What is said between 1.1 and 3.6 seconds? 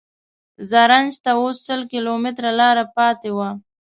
ته اوس سل کیلومتره لاره پاتې وه.